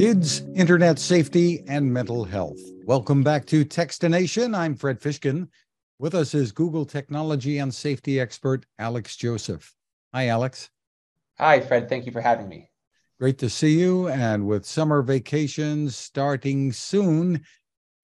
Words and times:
kids, 0.00 0.40
internet 0.54 0.98
safety, 0.98 1.62
and 1.68 1.92
mental 1.92 2.24
health. 2.24 2.58
Welcome 2.86 3.22
back 3.22 3.44
to 3.48 3.66
Techstination. 3.66 4.56
I'm 4.56 4.74
Fred 4.74 4.98
Fishkin. 4.98 5.46
With 5.98 6.14
us 6.14 6.32
is 6.32 6.52
Google 6.52 6.86
technology 6.86 7.58
and 7.58 7.74
safety 7.74 8.18
expert 8.18 8.64
Alex 8.78 9.14
Joseph. 9.14 9.74
Hi, 10.14 10.28
Alex. 10.28 10.70
Hi, 11.36 11.60
Fred. 11.60 11.90
Thank 11.90 12.06
you 12.06 12.12
for 12.12 12.22
having 12.22 12.48
me. 12.48 12.70
Great 13.18 13.36
to 13.40 13.50
see 13.50 13.78
you. 13.78 14.08
And 14.08 14.46
with 14.46 14.64
summer 14.64 15.02
vacations 15.02 15.96
starting 15.96 16.72
soon, 16.72 17.44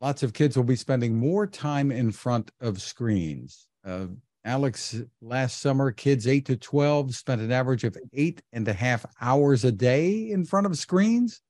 lots 0.03 0.23
of 0.23 0.35
kids 0.35 0.55
will 0.55 0.65
be 0.65 0.77
spending 0.77 1.17
more 1.17 1.47
time 1.47 1.91
in 1.91 2.13
front 2.13 2.51
of 2.61 2.83
screens. 2.83 3.69
Uh, 3.87 4.09
Alex, 4.45 5.01
last 5.23 5.63
summer, 5.63 5.93
kids 5.93 6.27
8 6.27 6.45
to 6.45 6.59
12 6.59 7.17
spent 7.17 7.41
an 7.41 7.53
average 7.53 7.85
of 7.85 7.97
eight 8.13 8.43
and 8.53 8.69
a 8.69 8.75
half 8.75 9.07
hours 9.23 9.65
a 9.65 9.73
day 9.73 10.31
in 10.31 10.45
front 10.45 10.67
of 10.67 10.77
screens. 10.77 11.41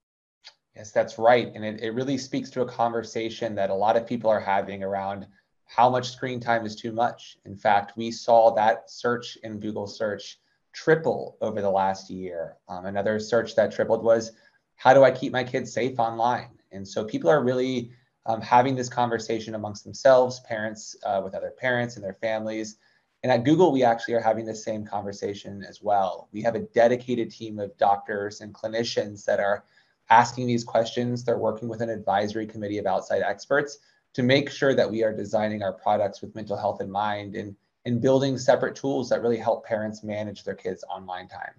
Yes, 0.77 0.93
that's 0.93 1.19
right. 1.19 1.51
And 1.55 1.65
it, 1.65 1.81
it 1.81 1.91
really 1.93 2.19
speaks 2.19 2.51
to 2.51 2.61
a 2.61 2.67
conversation 2.69 3.55
that 3.55 3.71
a 3.71 3.75
lot 3.75 3.97
of 3.97 4.07
people 4.07 4.29
are 4.31 4.41
having 4.41 4.83
around 4.83 5.27
how 5.65 5.89
much 5.89 6.11
screen 6.11 6.39
time 6.39 6.67
is 6.67 6.77
too 6.77 6.93
much. 6.93 7.39
In 7.47 7.57
fact, 7.57 7.97
we 7.97 8.11
saw 8.11 8.55
that 8.55 8.91
search 8.91 9.39
in 9.43 9.59
Google 9.59 9.87
search 9.87 10.39
triple 10.75 11.39
over 11.41 11.63
the 11.63 11.71
last 11.71 12.11
year. 12.11 12.57
Um, 12.69 12.85
another 12.85 13.19
search 13.19 13.57
that 13.57 13.73
tripled 13.73 14.05
was 14.05 14.33
how 14.77 14.93
do 14.93 15.03
I 15.03 15.11
keep 15.11 15.33
my 15.33 15.43
kids 15.43 15.73
safe 15.73 15.99
online? 15.99 16.51
And 16.73 16.87
so 16.87 17.05
people 17.05 17.31
are 17.31 17.43
really 17.43 17.91
um, 18.27 18.43
having 18.43 18.75
this 18.75 18.91
conversation 18.91 19.55
amongst 19.55 19.83
themselves, 19.83 20.41
parents 20.41 20.95
uh, 21.05 21.23
with 21.25 21.35
other 21.35 21.55
parents 21.57 21.97
and 21.97 22.05
their 22.05 22.15
families. 22.21 22.77
And 23.23 23.33
at 23.33 23.45
Google, 23.45 23.73
we 23.73 23.83
actually 23.83 24.15
are 24.15 24.21
having 24.21 24.45
the 24.45 24.55
same 24.55 24.85
conversation 24.85 25.65
as 25.67 25.81
well. 25.81 26.29
We 26.33 26.43
have 26.43 26.55
a 26.55 26.61
dedicated 26.75 27.31
team 27.31 27.59
of 27.59 27.77
doctors 27.79 28.43
and 28.43 28.53
clinicians 28.53 29.25
that 29.25 29.41
are 29.41 29.65
asking 30.11 30.47
these 30.47 30.65
questions. 30.65 31.25
They're 31.25 31.39
working 31.39 31.69
with 31.69 31.81
an 31.81 31.91
advisory 31.91 32.47
committee 32.47 32.79
of 32.79 32.87
outside 32.87 33.23
experts 33.23 33.79
to 34.15 34.23
make 34.23 34.51
sure 34.51 34.75
that 34.75 34.91
we 34.91 35.03
are 35.05 35.15
designing 35.15 35.63
our 35.63 35.73
products 35.73 36.23
with 36.23 36.35
mental 36.35 36.57
health 36.57 36.81
in 36.81 36.91
mind 36.91 37.37
and, 37.37 37.55
and 37.85 38.01
building 38.01 38.39
separate 38.39 38.75
tools 38.75 39.09
that 39.11 39.23
really 39.23 39.37
help 39.37 39.65
parents 39.65 40.03
manage 40.03 40.45
their 40.45 40.55
kids' 40.55 40.85
online 40.91 41.29
time. 41.29 41.53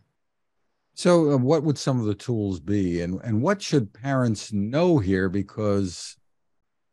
So, 0.96 1.34
uh, 1.34 1.38
what 1.38 1.62
would 1.62 1.78
some 1.78 2.00
of 2.00 2.08
the 2.08 2.16
tools 2.16 2.60
be, 2.60 3.02
and, 3.02 3.22
and 3.24 3.44
what 3.44 3.62
should 3.62 3.94
parents 3.94 4.52
know 4.52 4.98
here? 4.98 5.30
Because 5.30 6.18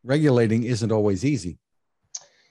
regulating 0.03 0.65
isn't 0.65 0.93
always 0.93 1.25
easy. 1.25 1.59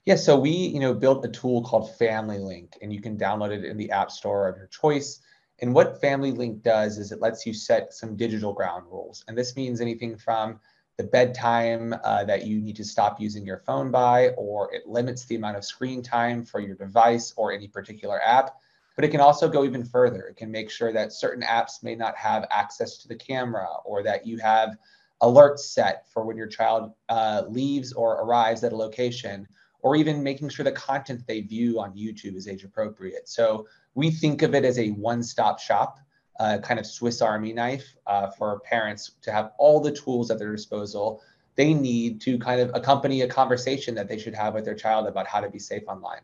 Yeah, 0.06 0.16
so 0.16 0.38
we, 0.38 0.50
you 0.50 0.80
know, 0.80 0.94
built 0.94 1.24
a 1.24 1.30
tool 1.30 1.62
called 1.64 1.96
Family 1.96 2.40
Link, 2.40 2.78
and 2.82 2.92
you 2.92 3.00
can 3.00 3.18
download 3.18 3.52
it 3.52 3.64
in 3.64 3.78
the 3.78 3.92
App 3.92 4.10
Store 4.10 4.50
of 4.50 4.58
your 4.58 4.68
choice. 4.68 5.20
And 5.64 5.74
what 5.74 6.02
Family 6.02 6.34
Link 6.34 6.62
does 6.62 6.98
is 6.98 7.14
it 7.14 7.22
lets 7.22 7.46
you 7.46 7.54
set 7.54 7.94
some 7.94 8.18
digital 8.18 8.52
ground 8.52 8.84
rules. 8.92 9.24
And 9.30 9.38
this 9.38 9.56
means 9.56 9.80
anything 9.80 10.18
from 10.18 10.60
the 10.98 11.06
bedtime 11.06 11.96
uh, 12.04 12.26
that 12.26 12.46
you 12.46 12.60
need 12.60 12.76
to 12.76 12.84
stop 12.84 13.22
using 13.22 13.46
your 13.46 13.60
phone 13.60 13.90
by, 13.90 14.32
or 14.32 14.74
it 14.74 14.88
limits 14.88 15.24
the 15.24 15.36
amount 15.36 15.56
of 15.56 15.64
screen 15.64 16.04
time 16.04 16.44
for 16.44 16.60
your 16.60 16.76
device 16.76 17.34
or 17.38 17.54
any 17.54 17.70
particular 17.70 18.22
app. 18.22 18.58
But 18.98 19.06
it 19.06 19.12
can 19.12 19.22
also 19.22 19.48
go 19.48 19.64
even 19.64 19.86
further. 19.86 20.24
It 20.24 20.36
can 20.36 20.52
make 20.52 20.70
sure 20.70 20.92
that 20.92 21.14
certain 21.14 21.44
apps 21.44 21.82
may 21.82 21.96
not 21.96 22.18
have 22.18 22.46
access 22.52 22.98
to 22.98 23.08
the 23.08 23.16
camera, 23.16 23.70
or 23.86 24.04
that 24.04 24.28
you 24.28 24.40
have 24.40 24.76
alerts 25.22 25.60
set 25.60 26.10
for 26.12 26.26
when 26.26 26.36
your 26.36 26.48
child 26.48 26.92
uh, 27.08 27.44
leaves 27.48 27.94
or 27.94 28.16
arrives 28.16 28.66
at 28.66 28.74
a 28.74 28.76
location, 28.76 29.48
or 29.84 29.96
even 29.96 30.24
making 30.24 30.50
sure 30.50 30.64
the 30.64 30.72
content 30.72 31.22
they 31.28 31.42
view 31.42 31.80
on 31.80 31.94
YouTube 31.94 32.36
is 32.36 32.48
age 32.48 32.64
appropriate. 32.64 33.30
So 33.30 33.68
we 33.94 34.10
think 34.10 34.42
of 34.42 34.56
it 34.56 34.66
as 34.66 34.80
a 34.80 34.90
one-stop 34.90 35.60
shop, 35.60 36.00
uh, 36.40 36.58
kind 36.64 36.80
of 36.80 36.88
Swiss 36.88 37.22
Army 37.22 37.54
knife 37.54 37.96
uh, 38.08 38.32
for 38.32 38.60
parents 38.62 39.12
to 39.22 39.32
have 39.32 39.52
all 39.60 39.80
the 39.80 39.92
tools 39.92 40.32
at 40.32 40.40
their 40.40 40.52
disposal 40.52 41.22
they 41.56 41.74
need 41.74 42.20
to 42.22 42.40
kind 42.40 42.60
of 42.60 42.72
accompany 42.74 43.22
a 43.22 43.28
conversation 43.28 43.94
that 43.96 44.08
they 44.08 44.18
should 44.18 44.34
have 44.34 44.54
with 44.54 44.66
their 44.66 44.76
child 44.76 45.08
about 45.08 45.28
how 45.28 45.40
to 45.40 45.50
be 45.50 45.60
safe 45.60 45.84
online. 45.88 46.22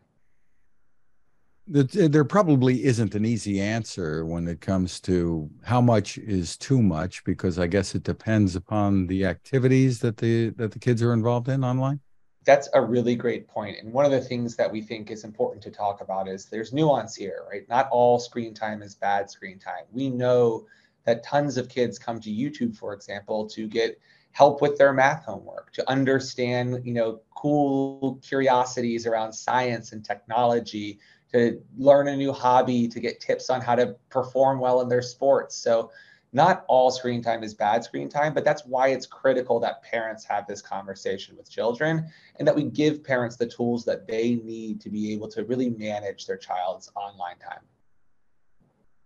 There 1.68 2.24
probably 2.24 2.84
isn't 2.84 3.14
an 3.14 3.24
easy 3.24 3.60
answer 3.60 4.26
when 4.26 4.48
it 4.48 4.60
comes 4.60 4.98
to 5.02 5.48
how 5.62 5.80
much 5.80 6.18
is 6.18 6.56
too 6.56 6.82
much, 6.82 7.22
because 7.22 7.60
I 7.60 7.68
guess 7.68 7.94
it 7.94 8.02
depends 8.02 8.56
upon 8.56 9.06
the 9.06 9.24
activities 9.24 10.00
that 10.00 10.16
the 10.16 10.50
that 10.56 10.72
the 10.72 10.80
kids 10.80 11.00
are 11.00 11.12
involved 11.12 11.48
in 11.48 11.62
online 11.62 12.00
that's 12.50 12.68
a 12.74 12.82
really 12.82 13.14
great 13.14 13.46
point. 13.46 13.76
And 13.78 13.92
one 13.92 14.04
of 14.04 14.10
the 14.10 14.20
things 14.20 14.56
that 14.56 14.72
we 14.72 14.82
think 14.82 15.12
is 15.12 15.22
important 15.22 15.62
to 15.62 15.70
talk 15.70 16.00
about 16.00 16.26
is 16.26 16.46
there's 16.46 16.72
nuance 16.72 17.14
here, 17.14 17.44
right? 17.48 17.62
Not 17.68 17.88
all 17.92 18.18
screen 18.18 18.54
time 18.54 18.82
is 18.82 18.96
bad 18.96 19.30
screen 19.30 19.60
time. 19.60 19.84
We 19.92 20.10
know 20.10 20.66
that 21.04 21.22
tons 21.22 21.56
of 21.56 21.68
kids 21.68 21.96
come 21.96 22.18
to 22.18 22.28
YouTube, 22.28 22.76
for 22.76 22.92
example, 22.92 23.48
to 23.50 23.68
get 23.68 24.00
help 24.32 24.60
with 24.60 24.78
their 24.78 24.92
math 24.92 25.24
homework, 25.24 25.72
to 25.74 25.88
understand, 25.88 26.80
you 26.84 26.92
know, 26.92 27.20
cool 27.36 28.18
curiosities 28.20 29.06
around 29.06 29.32
science 29.32 29.92
and 29.92 30.04
technology, 30.04 30.98
to 31.30 31.62
learn 31.78 32.08
a 32.08 32.16
new 32.16 32.32
hobby, 32.32 32.88
to 32.88 32.98
get 32.98 33.20
tips 33.20 33.48
on 33.48 33.60
how 33.60 33.76
to 33.76 33.94
perform 34.08 34.58
well 34.58 34.80
in 34.80 34.88
their 34.88 35.02
sports. 35.02 35.54
So 35.54 35.92
not 36.32 36.64
all 36.68 36.90
screen 36.90 37.22
time 37.22 37.42
is 37.42 37.54
bad 37.54 37.82
screen 37.82 38.08
time, 38.08 38.32
but 38.32 38.44
that's 38.44 38.64
why 38.64 38.88
it's 38.88 39.06
critical 39.06 39.58
that 39.60 39.82
parents 39.82 40.24
have 40.24 40.46
this 40.46 40.62
conversation 40.62 41.36
with 41.36 41.50
children 41.50 42.08
and 42.38 42.46
that 42.46 42.54
we 42.54 42.64
give 42.64 43.02
parents 43.02 43.36
the 43.36 43.46
tools 43.46 43.84
that 43.84 44.06
they 44.06 44.36
need 44.36 44.80
to 44.80 44.90
be 44.90 45.12
able 45.12 45.28
to 45.28 45.44
really 45.44 45.70
manage 45.70 46.26
their 46.26 46.36
child's 46.36 46.90
online 46.94 47.36
time. 47.38 47.62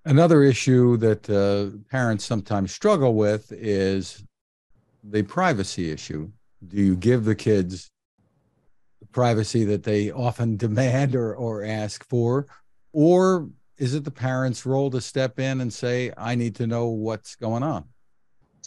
Another 0.04 0.42
issue 0.42 0.98
that 0.98 1.30
uh, 1.30 1.78
parents 1.90 2.26
sometimes 2.26 2.72
struggle 2.72 3.14
with 3.14 3.50
is 3.52 4.22
the 5.02 5.22
privacy 5.22 5.90
issue. 5.90 6.30
Do 6.66 6.76
you 6.76 6.94
give 6.94 7.24
the 7.24 7.34
kids 7.34 7.90
the 9.00 9.06
privacy 9.06 9.64
that 9.64 9.82
they 9.82 10.10
often 10.10 10.56
demand 10.58 11.14
or, 11.14 11.34
or 11.34 11.64
ask 11.64 12.06
for? 12.06 12.46
Or 12.92 13.48
is 13.76 13.94
it 13.94 14.04
the 14.04 14.10
parents' 14.10 14.64
role 14.64 14.90
to 14.90 15.00
step 15.00 15.38
in 15.38 15.60
and 15.60 15.72
say, 15.72 16.12
I 16.16 16.34
need 16.34 16.54
to 16.56 16.66
know 16.66 16.88
what's 16.88 17.36
going 17.36 17.62
on? 17.62 17.86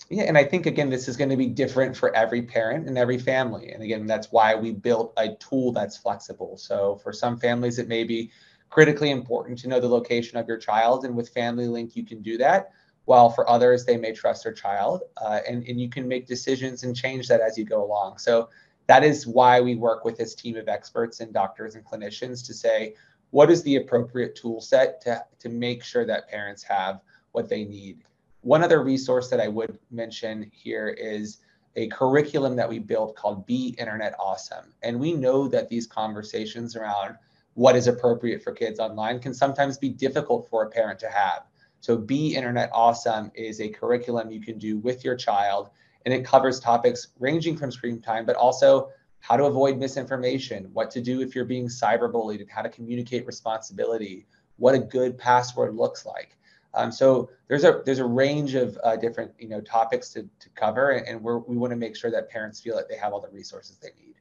Yeah, 0.10 0.24
and 0.24 0.38
I 0.38 0.44
think 0.44 0.66
again, 0.66 0.90
this 0.90 1.08
is 1.08 1.18
going 1.18 1.30
to 1.30 1.38
be 1.38 1.48
different 1.48 1.96
for 1.96 2.16
every 2.16 2.42
parent 2.42 2.88
and 2.88 2.98
every 2.98 3.18
family. 3.18 3.72
And 3.72 3.84
again, 3.84 4.06
that's 4.06 4.32
why 4.32 4.56
we 4.56 4.72
built 4.72 5.14
a 5.18 5.36
tool 5.36 5.72
that's 5.72 5.98
flexible. 5.98 6.58
So 6.58 6.96
for 7.04 7.12
some 7.12 7.38
families, 7.38 7.78
it 7.78 7.88
may 7.88 8.04
be 8.04 8.32
critically 8.70 9.12
important 9.12 9.58
to 9.60 9.68
know 9.68 9.80
the 9.80 9.90
location 9.90 10.38
of 10.38 10.48
your 10.48 10.58
child. 10.58 11.04
And 11.04 11.16
with 11.16 11.30
Family 11.30 11.68
Link, 11.68 11.96
you 11.96 12.06
can 12.06 12.22
do 12.22 12.38
that. 12.38 12.72
While 13.06 13.30
for 13.30 13.50
others, 13.50 13.86
they 13.86 13.98
may 13.98 14.14
trust 14.14 14.44
their 14.44 14.54
child. 14.54 15.04
Uh, 15.18 15.40
and, 15.48 15.64
and 15.68 15.80
you 15.80 15.90
can 15.90 16.08
make 16.08 16.28
decisions 16.28 16.84
and 16.84 16.96
change 16.96 17.28
that 17.28 17.42
as 17.42 17.58
you 17.58 17.66
go 17.66 17.84
along. 17.84 18.18
So 18.18 18.50
that 18.88 19.04
is 19.04 19.28
why 19.28 19.60
we 19.60 19.76
work 19.76 20.06
with 20.06 20.18
this 20.18 20.36
team 20.36 20.56
of 20.56 20.68
experts 20.70 21.20
and 21.20 21.34
doctors 21.34 21.76
and 21.76 21.86
clinicians 21.86 22.46
to 22.48 22.54
say, 22.54 22.96
what 23.32 23.52
is 23.52 23.64
the 23.64 23.76
appropriate 23.76 24.36
tool 24.36 24.62
set 24.62 25.02
to, 25.02 25.24
to 25.40 25.50
make 25.50 25.84
sure 25.84 26.06
that 26.06 26.30
parents 26.30 26.64
have 26.64 27.02
what 27.32 27.50
they 27.50 27.66
need. 27.66 28.04
One 28.42 28.64
other 28.64 28.84
resource 28.84 29.30
that 29.30 29.42
I 29.42 29.48
would 29.48 29.78
mention 29.92 30.50
here 30.54 30.90
is 30.90 31.40
a 31.76 31.88
curriculum 31.88 32.56
that 32.56 32.70
we 32.70 32.80
built 32.80 33.16
called 33.16 33.46
Be 33.46 33.76
Internet 33.78 34.16
Awesome. 34.20 34.74
And 34.82 35.00
we 35.00 35.14
know 35.14 35.48
that 35.50 35.70
these 35.70 35.86
conversations 35.86 36.76
around 36.76 37.18
what 37.54 37.76
is 37.76 37.88
appropriate 37.88 38.44
for 38.44 38.52
kids 38.52 38.80
online 38.80 39.20
can 39.20 39.34
sometimes 39.34 39.78
be 39.78 39.90
difficult 39.90 40.50
for 40.50 40.64
a 40.64 40.70
parent 40.70 41.00
to 41.00 41.10
have. 41.10 41.44
So 41.82 41.98
Be 41.98 42.36
Internet 42.36 42.72
Awesome 42.74 43.32
is 43.36 43.62
a 43.62 43.70
curriculum 43.70 44.32
you 44.32 44.42
can 44.42 44.58
do 44.58 44.78
with 44.80 45.04
your 45.04 45.16
child, 45.16 45.70
and 46.06 46.14
it 46.14 46.26
covers 46.26 46.60
topics 46.60 47.10
ranging 47.20 47.58
from 47.58 47.72
screen 47.72 48.02
time, 48.02 48.26
but 48.26 48.36
also 48.36 48.90
how 49.20 49.36
to 49.36 49.46
avoid 49.46 49.78
misinformation, 49.78 50.70
what 50.74 50.92
to 50.92 51.02
do 51.02 51.22
if 51.22 51.36
you're 51.36 51.46
being 51.46 51.68
cyberbullied, 51.68 52.40
and 52.40 52.50
how 52.50 52.62
to 52.62 52.70
communicate 52.70 53.26
responsibility, 53.26 54.26
what 54.58 54.76
a 54.76 54.80
good 54.80 55.18
password 55.18 55.76
looks 55.76 56.06
like. 56.06 56.38
Um, 56.74 56.92
so 56.92 57.30
there's 57.48 57.64
a 57.64 57.82
there's 57.86 58.00
a 58.00 58.06
range 58.06 58.54
of 58.54 58.78
uh, 58.84 58.96
different 58.96 59.32
you 59.40 59.50
know 59.50 59.62
topics 59.62 60.10
to, 60.10 60.24
to 60.24 60.50
cover, 60.56 60.92
and 60.92 61.22
we're, 61.22 61.40
we 61.40 61.58
want 61.58 61.72
to 61.72 61.78
make 61.78 61.96
sure 61.96 62.12
that 62.12 62.30
parents 62.30 62.60
feel 62.60 62.76
like 62.76 62.88
they 62.88 62.98
have 62.98 63.14
all 63.14 63.22
the 63.22 63.30
resources 63.30 63.78
they 63.78 63.90
need. 64.00 64.16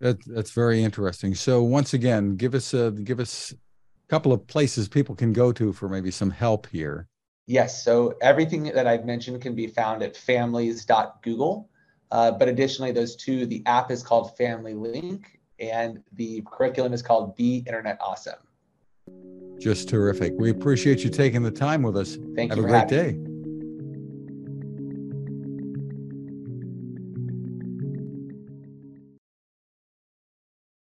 That, 0.00 0.24
that's 0.26 0.50
very 0.50 0.82
interesting. 0.82 1.34
So 1.34 1.62
once 1.62 1.94
again, 1.94 2.36
give 2.36 2.54
us 2.54 2.74
a 2.74 2.90
give 2.90 3.20
us 3.20 3.52
a 3.52 4.08
couple 4.08 4.32
of 4.32 4.46
places 4.46 4.88
people 4.88 5.14
can 5.14 5.32
go 5.32 5.52
to 5.52 5.72
for 5.72 5.88
maybe 5.88 6.10
some 6.10 6.30
help 6.30 6.66
here. 6.68 7.08
Yes. 7.46 7.84
So 7.84 8.14
everything 8.20 8.64
that 8.64 8.86
I've 8.86 9.04
mentioned 9.04 9.42
can 9.42 9.54
be 9.54 9.66
found 9.66 10.02
at 10.02 10.16
families.google. 10.16 11.68
Uh, 12.12 12.30
but 12.30 12.46
additionally, 12.46 12.92
those 12.92 13.16
two, 13.16 13.46
the 13.46 13.62
app 13.66 13.90
is 13.90 14.02
called 14.02 14.36
Family 14.36 14.74
Link 14.74 15.40
and 15.58 16.02
the 16.12 16.42
curriculum 16.42 16.92
is 16.92 17.00
called 17.00 17.34
Be 17.36 17.64
Internet 17.66 17.96
Awesome. 18.00 18.34
Just 19.58 19.88
terrific. 19.88 20.34
We 20.36 20.50
appreciate 20.50 21.04
you 21.04 21.10
taking 21.10 21.42
the 21.42 21.50
time 21.50 21.82
with 21.82 21.96
us. 21.96 22.18
Thank 22.34 22.50
Have 22.50 22.58
you. 22.58 22.66
Have 22.66 22.84
a 22.84 22.86
great 22.86 22.88
day. 22.88 23.31